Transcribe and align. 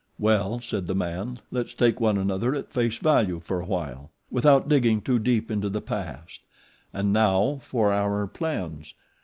"Well," 0.17 0.59
said 0.61 0.87
the 0.87 0.95
man, 0.95 1.41
"let's 1.51 1.75
take 1.75 1.99
one 2.01 2.17
another 2.17 2.55
at 2.55 2.71
face 2.71 2.97
value 2.97 3.39
for 3.39 3.61
a 3.61 3.67
while, 3.67 4.09
without 4.31 4.67
digging 4.67 5.01
too 5.01 5.19
deep 5.19 5.51
into 5.51 5.69
the 5.69 5.79
past; 5.79 6.41
and 6.91 7.13
now 7.13 7.59
for 7.61 7.93
our 7.93 8.25
plans. 8.25 8.95